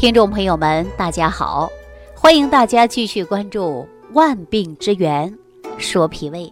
[0.00, 1.70] 听众朋友们，大家好，
[2.14, 5.30] 欢迎大家继续关注《万病之源
[5.76, 6.50] 说脾胃》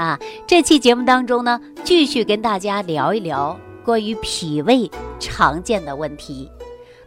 [0.00, 0.16] 啊。
[0.46, 4.88] 这期节目当中呢，继续跟大家聊一聊关于脾胃
[5.18, 6.48] 常见的问题。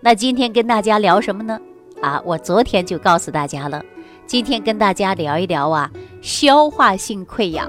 [0.01, 1.57] 那今天跟大家聊什么呢？
[2.01, 3.81] 啊，我昨天就告诉大家了，
[4.25, 5.89] 今天跟大家聊一聊啊，
[6.21, 7.65] 消化性溃疡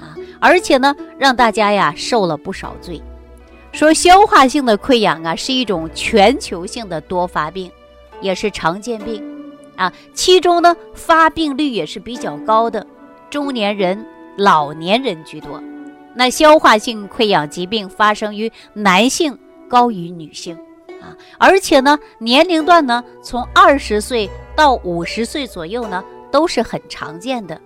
[0.00, 2.98] 啊，而且呢，让大家呀受了不少罪。
[3.78, 7.70] 说消化性的溃疡啊，是一种全球性的多发病，
[8.20, 9.24] 也是常见病
[9.76, 9.92] 啊。
[10.12, 12.84] 其中呢，发病率也是比较高的，
[13.30, 14.04] 中年人、
[14.36, 15.62] 老年人居多。
[16.12, 19.38] 那消化性溃疡疾病发生于男性
[19.68, 20.56] 高于女性
[21.00, 27.60] 啊，而且呢，年龄段呢，从二十岁到五十岁左右呢，都是很常见的。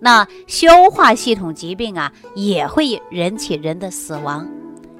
[0.00, 4.48] 那消化系统疾病啊，也会引起人的死亡。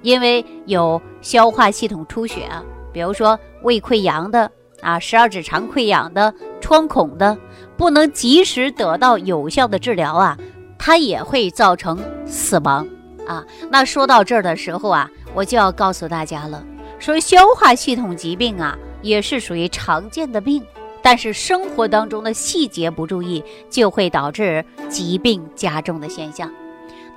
[0.02, 2.62] 因为有消化系统出血啊，
[2.92, 4.50] 比如说胃溃疡的
[4.80, 7.36] 啊，十二指肠溃疡的，穿孔的，
[7.76, 10.38] 不能及时得到有效的治疗啊，
[10.78, 12.86] 它也会造成死亡
[13.26, 13.44] 啊。
[13.70, 16.64] 那说到这儿的时候啊，我就要告诉大家了，
[16.98, 20.64] 说消化系统疾病啊，也是属于常见的病，
[21.02, 26.48] 但是生活当中的细节不注意，就会导致疾病加重的现象。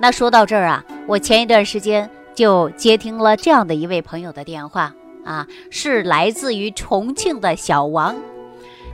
[0.00, 2.10] 那说到这儿啊，我前一段时间。
[2.34, 4.94] 就接听了这样的一位朋友的电话
[5.24, 8.14] 啊，是来自于重庆的小王。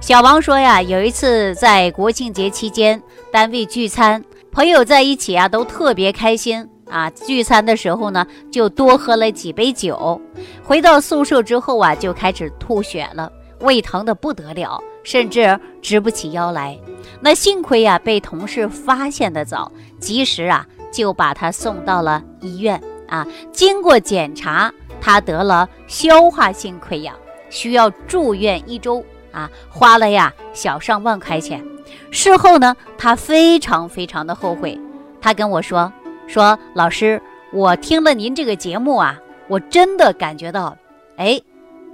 [0.00, 7.10] 小王说呀，有一次在国庆节期间单位聚餐，朋友在一起啊，都特别开心啊。
[7.10, 10.20] 聚餐的时候呢，就多喝了几杯酒。
[10.62, 16.78] 回到宿舍之后啊，就开始吐血了，胃疼的不得了，甚至直不起腰来。
[17.20, 22.80] 那幸亏呀，被同事发现的早，及时啊，就把他送到了医院。
[23.08, 27.14] 啊，经过检查，他得了消化性溃疡，
[27.50, 31.64] 需要住院一周啊，花了呀小上万块钱。
[32.10, 34.78] 事后呢，他非常非常的后悔。
[35.20, 35.92] 他跟我说
[36.28, 37.20] ：“说老师，
[37.52, 39.18] 我听了您这个节目啊，
[39.48, 40.76] 我真的感觉到，
[41.16, 41.40] 哎，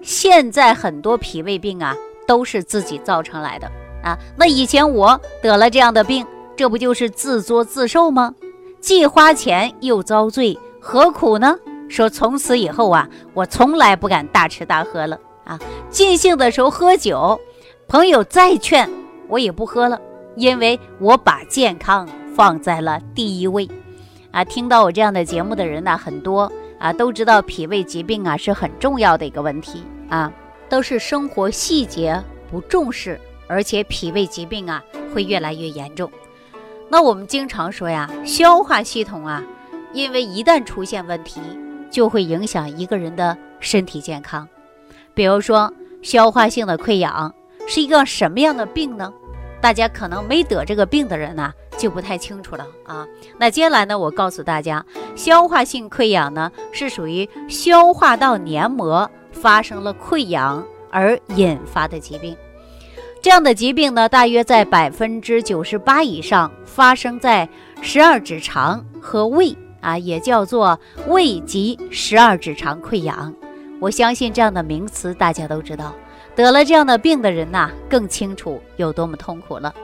[0.02, 1.94] 现在很多脾胃病啊
[2.26, 3.70] 都是自己造成来的
[4.02, 4.18] 啊。
[4.36, 6.26] 那以前我得了这样的病，
[6.56, 8.34] 这不就是自作自受吗？
[8.80, 11.58] 既花钱又遭罪。”何苦呢？
[11.88, 15.58] 说从此以后啊，我从来不敢大吃大喝了啊！
[15.88, 17.40] 尽兴的时候喝酒，
[17.88, 18.86] 朋友再劝
[19.26, 19.98] 我也不喝了，
[20.36, 22.06] 因为我把健康
[22.36, 23.66] 放在了第一位
[24.30, 24.44] 啊！
[24.44, 30.30] 听到我这样的节目的人呢很多啊，都知道脾胃疾病啊是很重要的一个问题啊，
[30.68, 33.18] 都是生活细节不重视，
[33.48, 34.84] 而且脾胃疾病啊
[35.14, 36.12] 会越来越严重。
[36.90, 39.42] 那我们经常说呀，消化系统啊。
[39.94, 41.40] 因为一旦出现问题，
[41.90, 44.46] 就会影响一个人的身体健康。
[45.14, 45.72] 比如说，
[46.02, 47.32] 消化性的溃疡
[47.66, 49.10] 是一个什么样的病呢？
[49.62, 53.06] 大家可能没得这个病的人呢，就不太清楚了啊。
[53.38, 54.84] 那接下来呢，我告诉大家，
[55.14, 62.36] 消化性溃疡呢是属于消化道黏膜发生了溃疡而引发的疾病。
[63.22, 67.48] 这样的疾病呢，大约在百分之九十八以上发生在
[67.80, 69.56] 十二指肠和胃。
[69.84, 73.32] 啊，也叫做胃及十二指肠溃疡。
[73.80, 75.94] 我相信这样的名词大家都知道。
[76.34, 79.74] 得了这样的病的人呐，更清楚有多么痛苦了。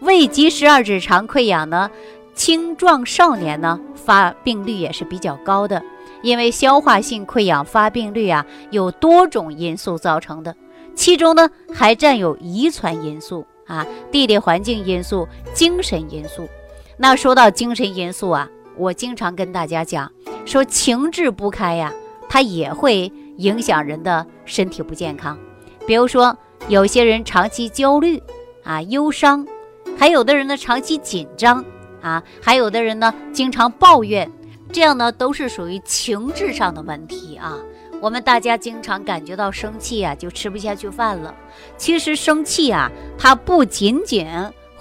[0.00, 1.90] 胃及十二指肠溃疡呢，
[2.34, 5.82] 青壮少年呢发病率也是比较高的。
[6.22, 10.54] 因为消化性溃疡发病率啊有多种因素造成的，
[10.94, 16.48] 其中呢还占有遗传因素啊、地理环境因素、精神因素。
[16.96, 18.48] 那说到精神因素啊。
[18.76, 20.10] 我经常跟大家讲，
[20.44, 21.92] 说情志不开呀，
[22.28, 25.38] 它也会影响人的身体不健康。
[25.86, 26.36] 比如说，
[26.68, 28.22] 有些人长期焦虑
[28.64, 29.46] 啊、忧伤，
[29.98, 31.64] 还有的人呢长期紧张
[32.00, 34.30] 啊，还有的人呢经常抱怨，
[34.72, 37.58] 这样呢都是属于情志上的问题啊。
[38.00, 41.34] 我们大家经常感觉到生气啊，就吃不下去饭了。
[41.76, 44.26] 其实生气啊，它不仅仅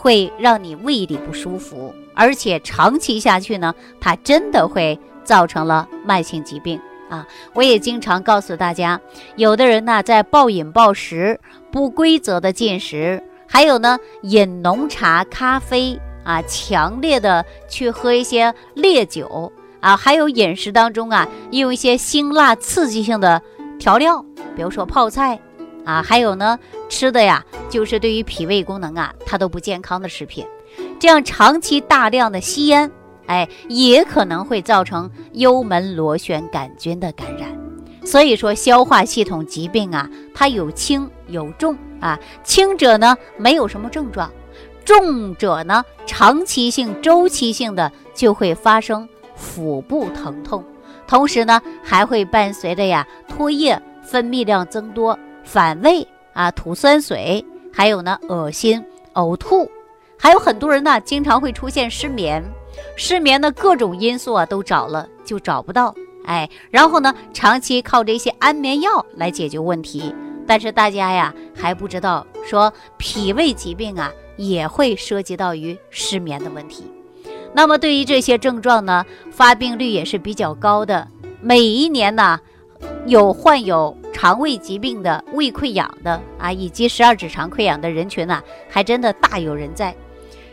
[0.01, 1.93] 会让你胃里不舒服。
[2.15, 7.27] 而且长期下去呢，它真的会造成了慢性疾病啊！
[7.53, 8.99] 我也经常告诉大家，
[9.35, 11.39] 有的人呢在暴饮暴食、
[11.71, 19.51] 不规则的进食，还有呢饮浓茶、咖啡啊，强烈的去喝一些烈酒
[19.81, 23.39] 啊，还有饮食当中啊用一些辛辣刺激性的
[23.79, 24.25] 调料，
[24.55, 25.39] 比如说泡菜
[25.85, 26.59] 啊，还有呢
[26.91, 30.45] 吃的呀就是对于脾胃功能啊它都不健康的食品。
[30.99, 32.91] 这样长期大量的吸烟，
[33.27, 37.49] 哎，也可能会造成幽门螺旋杆菌的感染。
[38.05, 44.29] 所以说消化系统疾病啊，它有轻有重啊，轻者呢没有什么症状，
[44.83, 50.63] 重者呢长期性、周期性的就会发生腹部疼痛，
[51.07, 58.83] 同时呢还会伴随着呀唾液分泌量增多、反胃啊、吐酸水，还有呢恶心、
[59.13, 59.69] 呕吐，
[60.17, 62.43] 还有很多人呢经常会出现失眠，
[62.95, 65.93] 失眠的各种因素啊都找了就找不到。
[66.25, 70.13] 哎，然后呢，长期靠这些安眠药来解决问题，
[70.45, 76.85] 但是大家呀还不知道，说脾胃疾病啊也会涉及到于失眠的问题。
[77.53, 81.07] 那么对于这些症状呢，发病率也是比较高的。
[81.41, 82.39] 每一年呢，
[83.07, 89.95] 有患有肠胃疾病的、胃溃疡的啊，以及十二指肠溃疡的人群呢，还真的大有人在。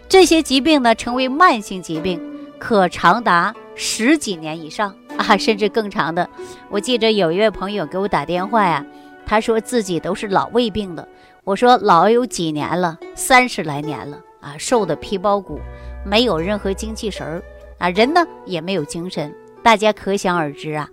[0.08, 2.20] 这些疾病呢，成为慢性疾病，
[2.58, 4.94] 可长达十几年以上。
[5.16, 6.30] 啊， 甚至更长的。
[6.70, 8.86] 我记着有一位朋友给我打电话呀，
[9.26, 11.06] 他说自己都是老胃病的。
[11.42, 15.58] 我说老有几年了，三十来年了啊，瘦的皮包骨，
[16.06, 17.42] 没有任何精气神儿
[17.78, 19.34] 啊，人呢也没有精神。
[19.60, 20.88] 大家可想而知啊，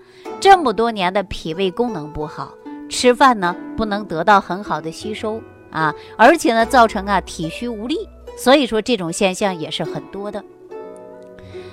[0.46, 2.54] 这么多年的脾胃功能不好，
[2.88, 8.08] 吃饭呢不能得到很好的吸收啊，而且呢造成啊体虚无力，
[8.38, 10.44] 所以说这种现象也是很多的。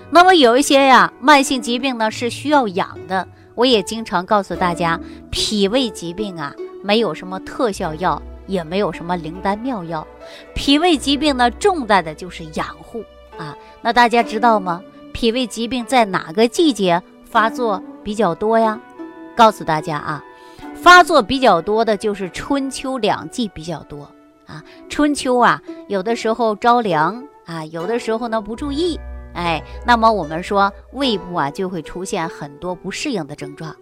[0.09, 3.29] 那么有一些呀，慢性疾病呢是需要养的。
[3.57, 4.99] 我也经常告诉大家，
[5.31, 10.07] 脾胃疾病啊，没有什么特效药，也没有什么灵丹妙药。
[10.55, 13.05] 脾胃疾病呢，重在的就是养护
[13.37, 13.55] 啊。
[13.83, 14.83] 那大家知道吗？
[15.13, 18.81] 脾胃疾病在哪个季节发作比较多呀？
[19.35, 20.23] 告诉大家啊，
[20.75, 24.09] 发作比较多的就是春秋两季比较多
[24.47, 24.63] 啊。
[24.89, 28.99] 春秋啊，有的时候着凉啊，有的时候呢不注意。
[29.35, 33.75] 哎，那么我们说胃部啊就会出现很多不适应的症状，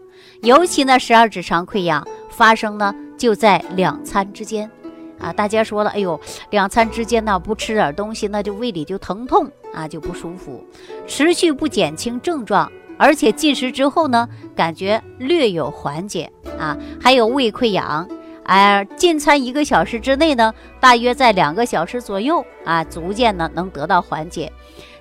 [0.43, 4.71] 尤其呢十二指肠溃疡发生呢就在两餐之间，
[5.19, 6.21] 啊，大家说了，哎呦，
[6.51, 10.65] 两餐之间呢不吃点东西，那就胃里就疼痛啊就不舒服，
[11.09, 12.71] 持续不减轻症状，
[13.01, 18.07] 而且进食之后呢感觉略有缓解啊，还有胃溃疡，
[18.45, 24.53] 哎，进餐一个小时之内呢，大约在两个小时左右啊，逐渐呢能得到缓解。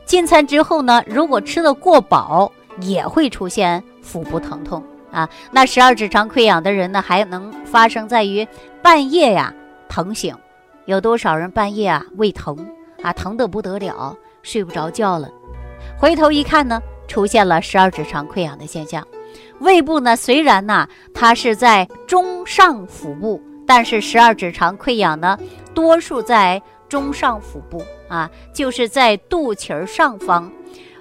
[0.06, 2.50] 进餐之后呢，如果吃的过饱，
[2.80, 4.81] 也会出现腹部疼痛
[5.12, 5.30] 啊。
[5.52, 8.48] 那十二指肠溃疡的人呢，还能发生在于
[8.81, 9.54] 半夜呀
[9.90, 10.34] 疼醒。
[10.86, 12.57] 有多少人半夜啊胃疼
[13.04, 15.30] 啊，疼得不得了，睡不着觉了？
[15.98, 19.06] 回头一看呢，出现了十二指肠溃疡的现象。
[19.60, 25.38] 胃部呢，虽然呢它是在中上腹部，但是十二指肠溃疡呢，
[25.74, 27.84] 多数在中上腹部。
[28.10, 30.52] 啊，就是在肚脐儿上方，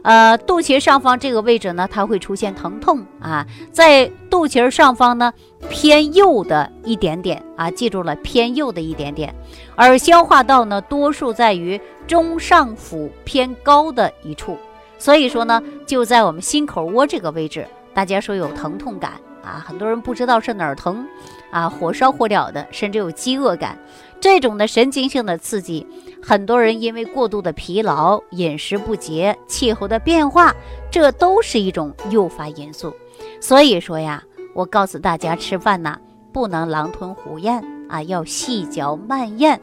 [0.02, 3.46] 呃，肚脐上方这个位置呢，它会出现疼痛啊。
[3.72, 5.32] 在肚脐上方呢，
[5.70, 9.34] 偏右的一点点啊，记住了，偏右的一点点。
[9.75, 14.58] 而消化道呢，多数在于中上腹偏高的一处，
[14.98, 19.12] 所以说呢，就在我们心口窝这个位置，大家说有疼痛感
[19.42, 21.06] 啊，很多人不知道是哪儿疼
[21.50, 23.78] 啊，火烧火燎的，甚至有饥饿感。
[24.20, 25.86] 这种的神经性的刺激，
[26.20, 30.52] 很多人因为过度的疲劳、饮食不节、气候的变化，
[30.90, 32.92] 这都是一种诱发因素。
[33.40, 34.24] 所以说呀，
[34.54, 35.96] 我告诉大家，吃饭呢
[36.32, 39.59] 不能狼吞虎咽啊，要细嚼慢咽，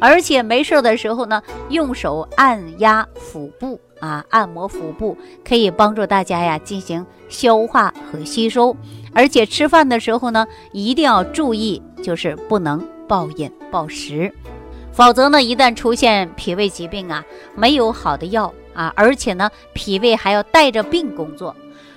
[0.00, 8.76] 而且没事的时候呢，用手按压腹部啊，按摩腹部可以帮助大家呀进行消化和吸收。
[9.12, 12.80] 而且吃饭的时候呢，一定要注意，就是不能。
[13.10, 14.32] 暴饮暴食，
[14.92, 17.24] 否则呢，一旦出现脾胃疾病啊，
[17.56, 21.52] 没有好的药啊，而且呢，脾胃还要带着病工作。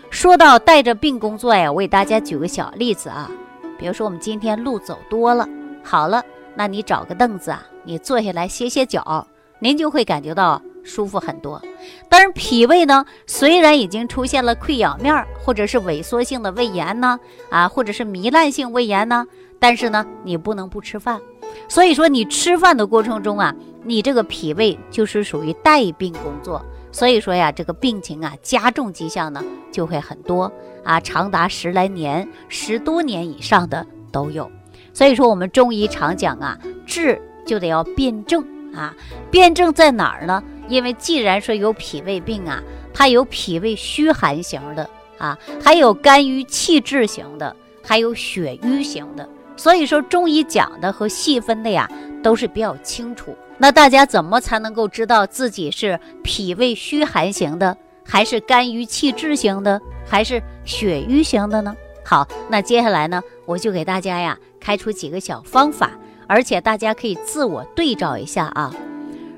[0.09, 3.29] 说到带着病工作呀，我给大家举个小例子啊，
[3.77, 5.47] 比如说我们今天路走多了，
[5.83, 6.23] 好了，
[6.55, 9.27] 那你找个凳子啊，你坐下来歇歇脚，
[9.59, 11.61] 您就会感觉到舒服很多。
[12.09, 19.25] 但是脾胃呢，虽然已经出现了溃疡面，或者是萎缩性的胃炎呢，啊，或者是糜烂性胃炎呢。
[19.59, 21.21] 但是呢，你不能不吃饭，
[21.69, 30.51] 所以说你吃饭的过程中啊，你这个脾胃就是属于带病工作，所以说呀，这个病情啊加重迹象呢就会很多
[30.83, 34.51] 啊，长达十来年、十多年以上的都有。
[34.93, 38.95] 所以说我们中医常讲啊，治就得要辨证啊，
[39.31, 40.41] 辨证在哪儿呢？
[40.67, 42.61] 因为既然说有脾胃病啊，
[42.93, 49.27] 它有脾胃虚寒型的啊，还有肝郁气滞型的，还有血瘀型的。
[49.55, 51.89] 所以说，中医讲的和细分的呀，
[52.23, 53.35] 都是比较清楚。
[53.57, 61.75] 那大家怎么才能够知道自己是脾胃虚寒型的，还是肝郁气滞型的，还是血瘀型的呢？
[62.03, 65.91] 好，那接下来呢，我就给大家呀开出几个小方法，
[66.25, 68.73] 而且大家可以自我对照一下啊。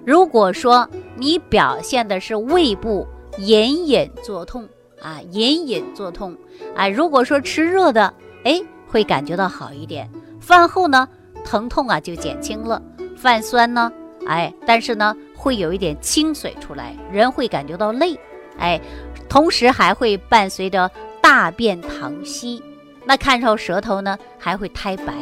[0.06, 3.08] 如果说你表现的是胃部
[3.40, 4.70] 隐隐作痛
[5.02, 6.38] 啊，隐隐作痛
[6.76, 8.14] 啊，如果说吃热的，
[8.44, 10.08] 哎，会感觉到好一点，
[10.40, 11.10] 饭后呢，
[11.44, 12.80] 疼痛啊就减轻了，
[13.18, 13.92] 泛酸呢，
[14.28, 18.16] 哎，但是呢，会有一点清水出来，人会感觉到累，
[18.60, 18.80] 哎，
[19.28, 20.90] 同时还会伴随着
[21.20, 22.62] 大便溏稀，
[23.06, 25.14] 那看着舌头呢还会苔白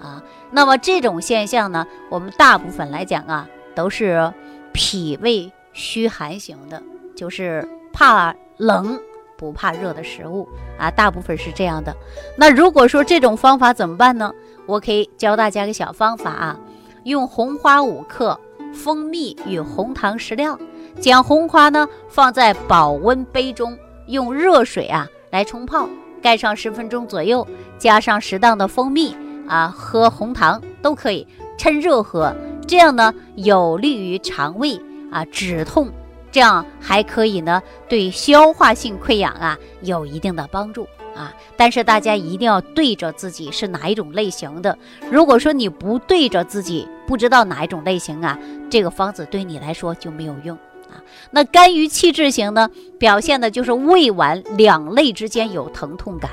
[0.00, 3.48] 啊，那么这种现象呢，我们大部分来讲啊。
[3.76, 4.32] 都是
[4.72, 6.82] 脾胃虚寒型的，
[7.14, 8.98] 就是怕冷
[9.36, 11.94] 不怕热的食物啊，大部分是这样的。
[12.38, 14.32] 那如果说这种方法怎么办呢？
[14.64, 16.58] 我可以教大家个小方法啊，
[17.04, 18.40] 用红花五克、
[18.72, 20.58] 蜂蜜与红糖适量，
[21.02, 23.76] 将红花呢放在保温杯中，
[24.06, 25.86] 用热水啊来冲泡，
[26.22, 27.46] 盖上十分钟左右，
[27.78, 32.34] 加上适当的蜂蜜啊喝红糖都可以，趁热喝。
[32.66, 34.80] 这样呢，有利于肠胃
[35.12, 35.88] 啊止痛，
[36.32, 41.32] 这样还可以呢，对消化性溃疡啊有一定的帮助啊。
[41.56, 44.76] 但是大家一定要对着自己是哪一种类型的。
[45.10, 48.36] 如果说你不对着自己，不知道哪一种类型啊，
[48.68, 50.58] 这个方子对你来说就没有用
[50.90, 51.02] 啊。
[51.30, 56.30] 那肝郁气滞型呢，表现的就是胃脘两肋之间有疼痛感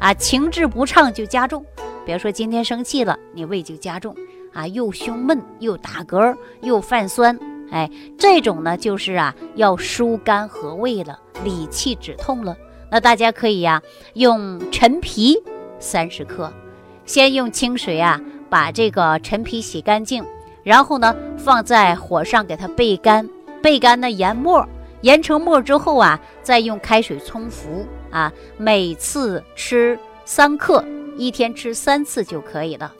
[0.00, 1.64] 啊，情志不畅就加重。
[2.04, 4.14] 比如说今天生气了，你胃就加重。
[4.52, 7.38] 啊，又胸闷，又打嗝，又泛酸，
[7.70, 12.56] 哎，这种呢就是啊，要疏肝和胃了，理气止痛了。
[12.90, 13.82] 那大家可以呀，
[14.14, 15.36] 用陈皮
[15.78, 16.50] 三十克，
[17.04, 20.24] 先用清水啊把这个陈皮洗干净，
[20.62, 23.28] 然后呢放在火上给它焙干，
[23.62, 24.66] 焙干呢研末，
[25.00, 30.84] 研成末之后啊，再用开水冲服啊，每次吃三克，
[31.16, 32.92] 一天吃三次就可以了。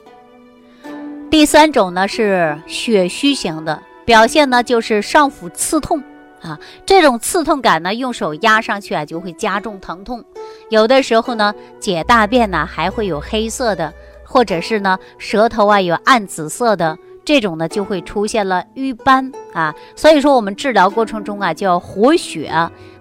[1.29, 6.01] 第三种呢是血虚型的，表现呢就是上腹刺痛
[6.41, 10.23] 啊，这种刺痛感呢，用手压上去啊就会加重疼痛，
[10.69, 22.49] 有的时候呢解大便呢还会有黑色的，或者是呢舌头啊有暗紫色的，这种呢就会出现了瘀斑啊，所以说我们治疗过程中啊就要活血，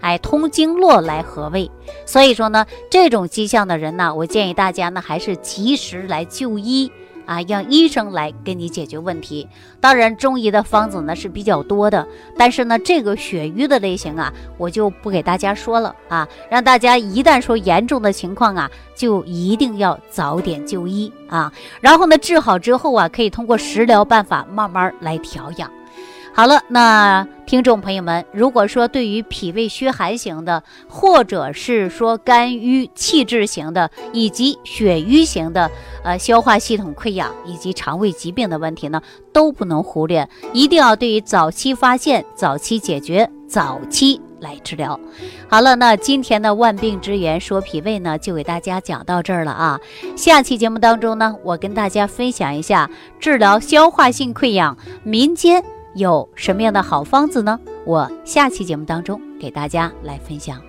[0.00, 1.70] 哎通经络来和胃，
[2.04, 6.90] 所以说呢这种迹象的人呢，我建议大家呢还是及时来就医。
[7.26, 9.46] 啊，让医生来给你解决问题。
[9.80, 12.06] 当然，中医的方子呢是比较多的，
[12.38, 16.26] 但是呢，这个血瘀的类型啊，我就不给大家说了啊。
[16.48, 21.52] 让大家一旦说严重的情况啊，就一定要早点就医啊。
[21.80, 25.70] 然后呢，治好之后啊，可以通过食疗办法慢慢来调养。
[26.36, 35.70] 好了，那听众朋友们，如果说对于脾胃虚寒型的，或者是说肝郁气滞型的，以及血瘀型的，
[36.04, 39.00] 呃，消化系统溃疡以及肠胃疾病的问题呢，
[39.32, 45.00] 都不能忽略，一定要对于早期发现、早期解决、早期来治疗。
[45.48, 49.80] 好了，那今天的万病之源说脾胃呢，就给大家讲到这儿了啊。
[50.14, 55.64] 下期节目当中呢，我跟大家分享一下治疗消化性溃疡民间。
[55.96, 57.58] 有什么样的好方子呢？
[57.86, 60.60] 我下期节目当中给大家来分享。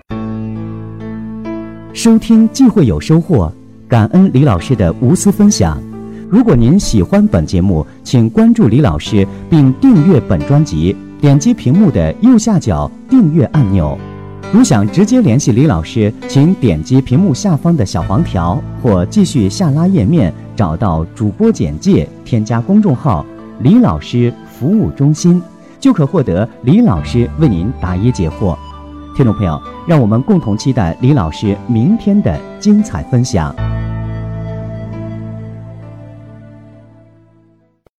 [1.92, 3.52] 收听既会有收获，
[3.86, 5.78] 感恩李老师的无私分享。
[6.30, 13.98] 如果您喜欢本节目，请关注李老师并订阅本专辑，点击屏幕的右下角订阅按钮。
[14.50, 23.26] 如想直接联系李老师，请点击屏幕下方的小黄条，或继续下拉页面找到主播简介，添加公众号
[23.60, 24.32] “李老师”。
[24.58, 25.40] 服务中心，
[25.78, 28.56] 就可获得李老师为您答疑解惑。
[29.16, 33.54] 听众朋友，让我们共同期待李老师明天的精彩分享。